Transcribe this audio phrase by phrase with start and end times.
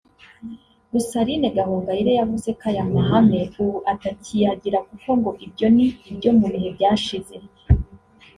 [0.91, 6.47] Gusa Aline Gahongayire yavuze ko aya mahane ubu atakiyagira kuko ngo ibyo ni ibyo mu
[6.53, 7.35] bihe byashize